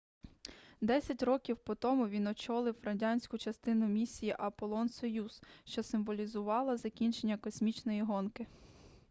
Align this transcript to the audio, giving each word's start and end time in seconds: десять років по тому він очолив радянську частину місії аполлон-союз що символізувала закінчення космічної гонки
десять 0.81 1.23
років 1.23 1.57
по 1.57 1.75
тому 1.75 2.07
він 2.07 2.27
очолив 2.27 2.75
радянську 2.83 3.37
частину 3.37 3.87
місії 3.87 4.35
аполлон-союз 4.39 5.41
що 5.65 5.83
символізувала 5.83 6.77
закінчення 6.77 7.37
космічної 7.37 8.01
гонки 8.01 8.47